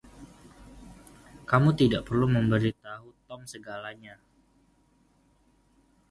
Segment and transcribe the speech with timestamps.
[1.49, 4.17] Kau tidak perlu memberi tahu Tom segalanya.